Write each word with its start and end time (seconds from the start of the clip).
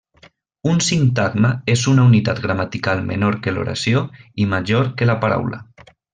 Un 0.69 0.79
sintagma 0.85 1.51
és 1.73 1.83
una 1.91 2.05
unitat 2.11 2.41
gramatical 2.47 3.03
menor 3.11 3.37
que 3.45 3.53
l'oració 3.59 4.03
i 4.45 4.49
major 4.57 4.91
que 4.99 5.11
la 5.13 5.19
paraula. 5.27 5.63